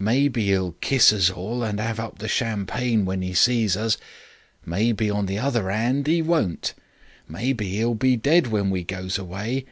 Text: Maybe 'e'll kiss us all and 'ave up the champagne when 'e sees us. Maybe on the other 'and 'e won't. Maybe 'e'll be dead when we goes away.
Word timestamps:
Maybe 0.00 0.44
'e'll 0.44 0.72
kiss 0.80 1.12
us 1.12 1.28
all 1.28 1.62
and 1.62 1.78
'ave 1.78 2.02
up 2.02 2.18
the 2.18 2.26
champagne 2.26 3.04
when 3.04 3.22
'e 3.22 3.34
sees 3.34 3.76
us. 3.76 3.98
Maybe 4.64 5.10
on 5.10 5.26
the 5.26 5.38
other 5.38 5.70
'and 5.70 6.08
'e 6.08 6.22
won't. 6.22 6.72
Maybe 7.28 7.76
'e'll 7.76 7.92
be 7.96 8.16
dead 8.16 8.46
when 8.46 8.70
we 8.70 8.84
goes 8.84 9.18
away. 9.18 9.66